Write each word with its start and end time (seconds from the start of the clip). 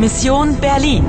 Мисион 0.00 0.54
Берлин. 0.54 1.04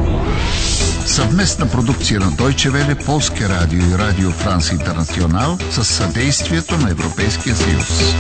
Съвместна 1.05 1.69
продукция 1.69 2.19
на 2.19 2.25
Deutsche 2.25 2.69
Welle, 2.69 3.05
Полския 3.05 3.49
радио 3.49 3.79
и 3.79 3.97
Радио 3.97 4.31
Франс 4.31 4.71
Интернационал 4.71 5.57
с 5.71 5.83
съдействието 5.83 6.77
на 6.77 6.91
Европейския 6.91 7.55
съюз. 7.55 8.15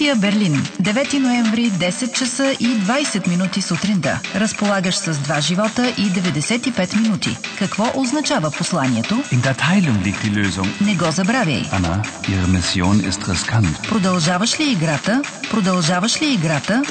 Мисия 0.00 0.16
Берлин. 0.16 0.66
9 0.82 1.18
ноември, 1.18 1.70
10 1.70 2.12
часа 2.12 2.52
и 2.60 2.66
20 2.66 3.28
минути 3.28 3.62
сутринта. 3.62 4.20
Разполагаш 4.34 4.94
с 4.94 5.18
два 5.18 5.40
живота 5.40 5.88
и 5.98 6.02
95 6.02 6.96
минути. 7.00 7.36
Какво 7.58 7.92
означава 7.94 8.50
посланието? 8.50 9.14
In 9.14 9.40
der 9.40 9.54
Teilung 9.54 10.02
liegt 10.04 10.24
die 10.24 10.32
Lösung. 10.32 10.68
Не 10.80 10.94
го 10.94 11.10
забравяй. 11.10 11.62
Anna, 11.72 12.02
Ihre 12.28 12.46
Mission 12.46 13.10
ist 13.10 13.28
riskant. 13.28 13.88
Продължаваш 13.88 14.60
ли 14.60 14.72
играта? 14.72 15.22
Продължаваш 15.50 16.22
ли 16.22 16.32
играта? 16.32 16.82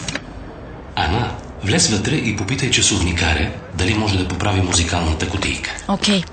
Ана, 0.95 1.31
влез 1.63 1.89
вътре 1.89 2.15
и 2.15 2.37
попитай 2.37 2.71
часовникаря 2.71 3.51
дали 3.77 3.93
може 3.93 4.17
да 4.17 4.27
поправи 4.27 4.61
музикалната 4.61 5.29
кутийка. 5.29 5.71
Окей. 5.87 6.23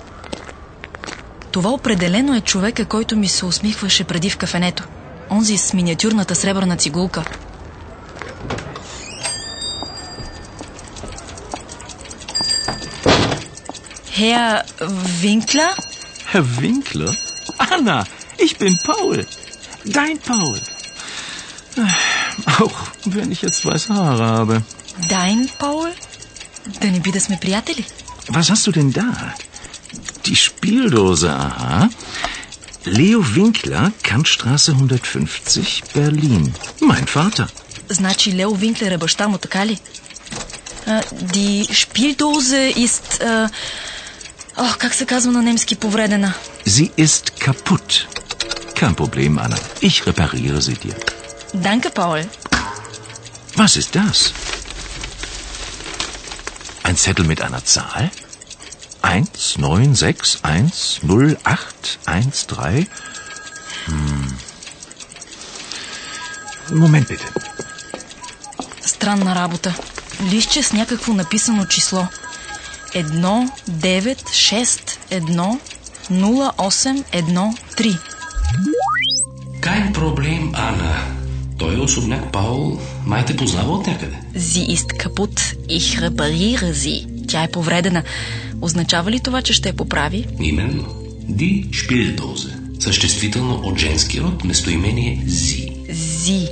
Това 1.50 1.70
определено 1.70 2.34
е 2.34 2.40
човека, 2.40 2.84
който 2.84 3.16
ми 3.16 3.28
се 3.28 3.46
усмихваше 3.46 4.04
преди 4.04 4.30
в 4.30 4.36
кафенето. 4.36 4.84
Онзи 5.29 5.57
с 5.57 5.73
миниатюрната 5.73 6.35
сребърна 6.35 6.77
цигулка. 6.77 7.23
Herr 14.17 14.63
Winkler? 15.23 15.73
Herr 16.31 16.45
Winkler? 16.61 17.13
Anna, 17.57 17.99
ich 18.45 18.53
bin 18.61 18.77
Paul. 18.89 19.25
Dein 19.85 20.17
Paul. 20.19 20.59
Auch 22.59 22.79
wenn 23.05 23.31
ich 23.31 23.41
jetzt 23.41 23.65
weiße 23.65 23.93
Haare 23.95 24.25
habe. 24.37 24.61
Dein 25.09 25.49
Paul? 25.59 25.89
Да 26.81 26.87
не 26.89 26.99
би 26.99 27.11
да 27.11 27.19
сме 27.19 27.37
приятели? 27.41 27.85
Was 28.27 28.49
hast 28.51 28.67
du 28.67 28.71
denn 28.71 28.91
da? 28.93 29.33
Die 30.25 30.35
Spieldose, 30.35 31.31
aha. 31.31 31.89
Leo 32.85 33.21
Winkler, 33.35 33.91
Kantstraße 34.03 34.71
150, 34.71 35.83
Berlin. 35.93 36.53
Mein 36.81 37.05
Vater. 37.05 37.47
Значи 37.89 38.33
Лео 38.33 38.55
Винклер 38.55 38.91
е 38.91 38.97
баща 38.97 39.27
му, 39.27 39.37
така 39.37 39.65
ли? 39.65 39.79
А, 40.87 41.01
Die 41.01 41.65
Spieldose 41.67 42.75
ist... 42.77 43.23
А... 43.23 43.49
Ох, 44.57 44.77
как 44.77 44.93
се 44.93 45.05
казва 45.05 45.31
на 45.31 45.41
немски 45.41 45.75
повредена? 45.75 46.33
Sie 46.67 46.91
ist 46.97 47.31
kaputt. 47.39 48.07
Kein 48.75 48.95
Problem, 48.95 49.37
Anna. 49.45 49.57
Ich 49.81 49.97
repariere 50.07 50.59
sie 50.67 50.77
dir. 50.83 50.95
Danke, 51.53 51.89
Paul. 51.99 52.19
Was 53.61 53.75
ist 53.81 53.91
das? 53.99 54.17
Ein 56.87 56.97
Zettel 57.03 57.25
mit 57.31 57.39
einer 57.45 57.63
Zahl? 57.73 58.09
1, 59.06 59.58
9, 59.58 59.94
6, 59.94 60.40
1, 60.42 61.00
0, 61.02 61.36
8, 61.44 61.98
1, 62.06 62.46
3. 62.46 62.86
Hm. 63.86 64.32
Moment 66.72 67.08
bitte. 67.08 67.26
Странна 68.80 69.34
работа. 69.34 69.74
Листче 70.30 70.62
с 70.62 70.72
някакво 70.72 71.12
написано 71.12 71.66
число. 71.66 72.08
1, 72.94 73.50
9, 73.70 74.22
6, 74.22 74.98
1, 75.10 75.60
0, 76.10 76.52
8, 76.56 77.04
1, 77.12 77.56
3. 77.76 77.98
Kein 79.60 79.92
Problem, 79.92 80.50
Ана. 80.54 80.96
Той 81.58 81.74
е 81.74 81.78
особняк 81.78 82.32
Паул. 82.32 82.80
Май 83.04 83.24
те 83.24 83.36
познава 83.36 83.72
от 83.72 83.86
някъде. 83.86 84.16
Sie 84.36 84.76
ist 84.76 84.88
kaputt. 85.02 85.40
Ich 85.68 85.88
repariere 86.00 86.72
sie. 86.72 87.15
Тя 87.28 87.42
е 87.42 87.48
повредена. 87.50 88.02
Означава 88.62 89.10
ли 89.10 89.20
това, 89.20 89.42
че 89.42 89.52
ще 89.52 89.68
я 89.68 89.74
поправи? 89.76 90.26
Именно. 90.40 90.84
Ди 91.28 91.68
Шпилдозе. 91.72 92.48
Съществително 92.80 93.54
от 93.54 93.78
женски 93.78 94.20
род, 94.20 94.44
местоимение 94.44 95.22
Зи. 95.26 95.68
Зи. 95.90 96.48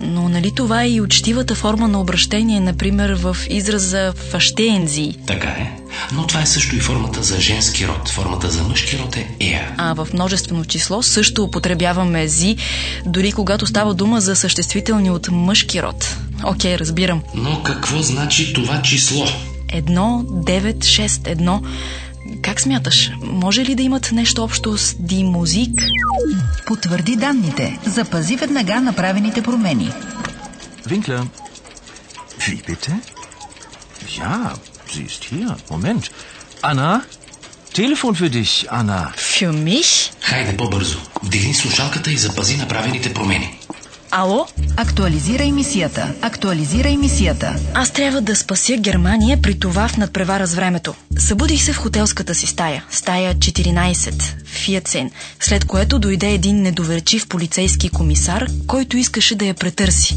Но 0.00 0.28
нали 0.28 0.52
това 0.54 0.82
е 0.82 0.90
и 0.90 1.00
учтивата 1.00 1.54
форма 1.54 1.88
на 1.88 2.00
обращение, 2.00 2.60
например 2.60 3.10
в 3.14 3.36
израза 3.50 4.12
фаштензи, 4.30 5.14
Така 5.26 5.48
е. 5.48 5.72
Но 6.12 6.26
това 6.26 6.42
е 6.42 6.46
също 6.46 6.76
и 6.76 6.80
формата 6.80 7.22
за 7.22 7.40
женски 7.40 7.86
род. 7.88 8.08
Формата 8.08 8.50
за 8.50 8.62
мъжки 8.62 8.98
род 8.98 9.16
е 9.16 9.28
Еа. 9.40 9.74
а 9.76 9.94
в 9.94 10.08
множествено 10.12 10.64
число 10.64 11.02
също 11.02 11.44
употребяваме 11.44 12.28
зи, 12.28 12.56
дори 13.06 13.32
когато 13.32 13.66
става 13.66 13.94
дума 13.94 14.20
за 14.20 14.36
съществителни 14.36 15.10
от 15.10 15.28
мъжки 15.30 15.82
род. 15.82 16.16
Окей, 16.44 16.78
разбирам. 16.78 17.22
Но 17.34 17.62
какво 17.62 18.02
значи 18.02 18.52
това 18.52 18.82
число? 18.82 19.26
Едно, 19.72 20.24
девет, 20.28 20.84
шест, 20.84 21.26
едно. 21.26 21.62
Как 22.42 22.60
смяташ? 22.60 23.10
Може 23.22 23.64
ли 23.64 23.74
да 23.74 23.82
имат 23.82 24.12
нещо 24.12 24.44
общо 24.44 24.78
с 24.78 24.96
ди 24.98 25.24
музик? 25.24 25.82
Потвърди 26.66 27.16
данните. 27.16 27.78
Запази 27.84 28.36
веднага 28.36 28.80
направените 28.80 29.42
промени. 29.42 29.92
Winkler. 30.88 31.26
Wie 32.46 32.62
bitte? 32.68 32.92
Ja, 34.18 34.54
sie 34.92 35.04
ist 35.10 35.22
hier. 35.30 35.48
Moment. 35.70 36.04
Anna? 36.62 37.02
Telefon 37.74 38.14
für 38.14 38.30
dich, 38.30 38.52
Anna. 38.70 39.12
Für 39.16 39.52
mich? 39.52 40.12
Хайде 40.20 40.56
по-бързо. 40.56 40.98
Вдигни 41.22 41.54
слушалката 41.54 42.10
и 42.12 42.16
запази 42.16 42.56
направените 42.56 43.14
промени. 43.14 43.58
Ало? 44.10 44.46
Актуализирай 44.76 45.52
мисията. 45.52 46.14
Актуализирай 46.22 46.96
мисията. 46.96 47.56
Аз 47.74 47.90
трябва 47.90 48.20
да 48.20 48.36
спася 48.36 48.76
Германия 48.76 49.42
при 49.42 49.58
това 49.58 49.88
в 49.88 49.96
надпревара 49.96 50.46
с 50.46 50.54
времето. 50.54 50.94
Събудих 51.18 51.62
се 51.62 51.72
в 51.72 51.78
хотелската 51.78 52.34
си 52.34 52.46
стая. 52.46 52.84
Стая 52.90 53.34
14, 53.34 54.45
Фиацен, 54.56 55.10
след 55.40 55.64
което 55.64 55.98
дойде 55.98 56.30
един 56.30 56.62
недоверчив 56.62 57.28
полицейски 57.28 57.88
комисар, 57.88 58.46
който 58.66 58.96
искаше 58.96 59.34
да 59.34 59.44
я 59.44 59.54
претърси. 59.54 60.16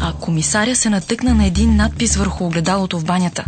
А 0.00 0.12
комисаря 0.20 0.76
се 0.76 0.90
натъкна 0.90 1.34
на 1.34 1.46
един 1.46 1.76
надпис 1.76 2.16
върху 2.16 2.44
огледалото 2.44 2.98
в 2.98 3.04
банята. 3.04 3.44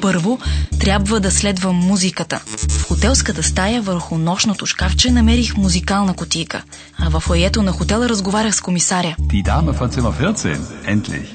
Първо, 0.00 0.38
трябва 0.80 1.20
да 1.20 1.30
следвам 1.30 1.76
музиката. 1.76 2.40
В 2.68 2.88
хотелската 2.88 3.42
стая 3.42 3.82
върху 3.82 4.18
нощното 4.18 4.66
шкафче 4.66 5.10
намерих 5.10 5.56
музикална 5.56 6.14
котийка. 6.14 6.62
А 6.98 7.08
в 7.08 7.20
фоето 7.20 7.62
на 7.62 7.72
хотела 7.72 8.08
разговарях 8.08 8.56
с 8.56 8.60
комисаря. 8.60 9.16
Die 9.18 9.44
Dame 9.44 9.72
von 9.72 9.90
Zimmer 9.90 10.12
14, 10.12 10.58
endlich. 10.86 11.28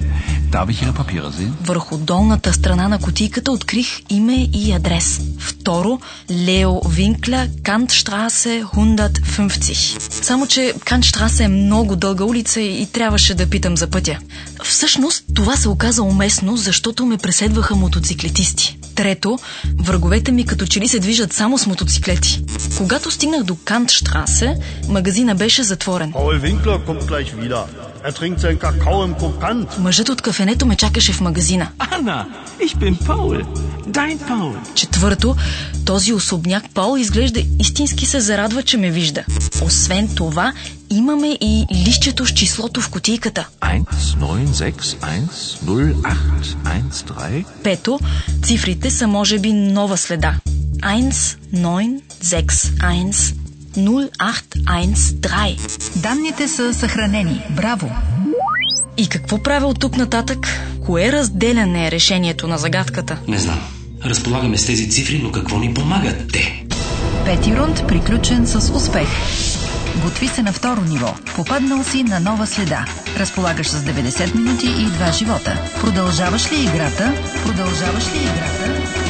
Darf 0.51 0.69
ich 0.69 0.81
Ihre 0.81 0.93
Papiere 0.93 1.31
sehen? 1.31 1.51
Върху 1.63 1.97
долната 1.97 2.53
страна 2.53 2.87
на 2.87 2.99
котийката 2.99 3.51
открих 3.51 3.87
име 4.09 4.49
и 4.53 4.71
адрес. 4.71 5.21
Второ, 5.39 5.99
Лео 6.31 6.89
Винкля, 6.89 7.47
Кантштрасе 7.63 8.63
150. 8.63 10.23
Само, 10.23 10.47
че 10.47 10.73
Кантштрасе 10.85 11.43
е 11.43 11.47
много 11.47 11.95
дълга 11.95 12.23
улица 12.23 12.61
и 12.61 12.87
трябваше 12.91 13.35
да 13.35 13.49
питам 13.49 13.77
за 13.77 13.87
пътя. 13.87 14.17
Всъщност, 14.63 15.23
това 15.33 15.55
се 15.57 15.69
оказа 15.69 16.03
уместно, 16.03 16.57
защото 16.57 17.05
ме 17.05 17.17
преследваха 17.17 17.75
мотоциклетисти. 17.75 18.77
Трето, 18.95 19.39
враговете 19.79 20.31
ми 20.31 20.45
като 20.45 20.65
че 20.65 20.79
ли 20.79 20.87
се 20.87 20.99
движат 20.99 21.33
само 21.33 21.57
с 21.57 21.67
мотоциклети. 21.67 22.43
Когато 22.77 23.11
стигнах 23.11 23.43
до 23.43 23.55
Кантштрасе, 23.65 24.55
магазина 24.87 25.35
беше 25.35 25.63
затворен. 25.63 26.13
Paul 26.13 26.41
Winkler 26.41 26.85
kommt 26.85 27.05
gleich 27.05 27.35
wieder. 27.35 27.90
Er 28.03 28.13
trinkt 28.13 28.41
seinen 28.41 28.59
Kakao 28.59 29.05
im 29.05 29.13
Kokant. 29.13 29.79
Мъжът 29.79 30.09
от 30.09 30.21
кафенето 30.21 30.65
ме 30.65 30.75
чакаше 30.75 31.13
в 31.13 31.21
магазина. 31.21 31.67
Anna, 31.79 32.25
ich 32.59 32.75
bin 32.77 32.95
Paul. 32.97 33.45
Dein 33.87 34.17
Paul. 34.17 34.73
Четвърто, 34.75 35.35
този 35.85 36.13
особняк 36.13 36.63
Паул 36.73 36.97
изглежда 36.97 37.43
истински 37.59 38.05
се 38.05 38.19
зарадва, 38.19 38.63
че 38.63 38.77
ме 38.77 38.91
вижда. 38.91 39.23
Освен 39.63 40.15
това, 40.15 40.53
имаме 40.89 41.37
и 41.41 41.65
лището 41.73 42.25
с 42.25 42.33
числото 42.33 42.81
в 42.81 42.89
котийката. 42.89 43.47
1, 43.61 43.83
9, 43.83 44.45
6, 44.45 44.81
1, 44.81 45.27
0, 45.65 45.93
8, 45.93 46.55
1, 46.63 46.91
3. 46.91 47.45
Пето, 47.63 47.99
цифрите 48.43 48.91
са 48.91 49.07
може 49.07 49.39
би 49.39 49.53
нова 49.53 49.97
следа. 49.97 50.35
1, 50.77 51.37
9, 51.53 52.01
6, 52.23 52.43
1, 52.43 53.35
0813. 53.77 55.95
Данните 55.95 56.47
са 56.47 56.73
съхранени. 56.73 57.45
Браво! 57.49 57.91
И 58.97 59.07
какво 59.07 59.43
правя 59.43 59.67
от 59.67 59.79
тук 59.79 59.97
нататък? 59.97 60.47
Кое 60.85 61.11
разделяне 61.11 61.87
е 61.87 61.91
решението 61.91 62.47
на 62.47 62.57
загадката? 62.57 63.17
Не 63.27 63.37
знам. 63.37 63.59
Разполагаме 64.05 64.57
с 64.57 64.65
тези 64.65 64.89
цифри, 64.89 65.19
но 65.23 65.31
какво 65.31 65.59
ни 65.59 65.73
помагат 65.73 66.31
те? 66.33 66.65
Пети 67.25 67.57
рунд 67.57 67.87
приключен 67.87 68.47
с 68.47 68.71
успех. 68.75 69.07
Готви 70.03 70.27
се 70.27 70.41
на 70.41 70.53
второ 70.53 70.81
ниво. 70.81 71.13
Попаднал 71.35 71.83
си 71.83 72.03
на 72.03 72.19
нова 72.19 72.47
следа. 72.47 72.85
Разполагаш 73.17 73.67
с 73.67 73.83
90 73.83 74.35
минути 74.35 74.65
и 74.65 74.85
2 74.85 75.17
живота. 75.17 75.57
Продължаваш 75.81 76.51
ли 76.51 76.63
играта? 76.63 77.13
Продължаваш 77.45 78.13
ли 78.13 78.17
играта? 78.17 79.00